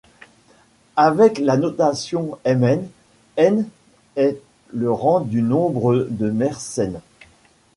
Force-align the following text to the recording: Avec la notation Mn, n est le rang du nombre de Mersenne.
Avec 0.97 1.37
la 1.37 1.57
notation 1.57 2.39
Mn, 2.43 2.89
n 3.37 3.67
est 4.15 4.41
le 4.73 4.91
rang 4.91 5.19
du 5.19 5.43
nombre 5.43 6.07
de 6.09 6.31
Mersenne. 6.31 7.01